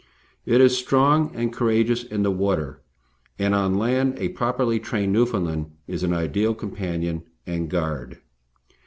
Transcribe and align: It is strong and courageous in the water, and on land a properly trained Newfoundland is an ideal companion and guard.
It 0.47 0.61
is 0.61 0.75
strong 0.75 1.29
and 1.35 1.53
courageous 1.53 2.03
in 2.03 2.23
the 2.23 2.31
water, 2.31 2.81
and 3.37 3.53
on 3.53 3.77
land 3.77 4.15
a 4.17 4.29
properly 4.29 4.79
trained 4.79 5.13
Newfoundland 5.13 5.67
is 5.87 6.01
an 6.01 6.11
ideal 6.11 6.55
companion 6.55 7.21
and 7.45 7.69
guard. 7.69 8.17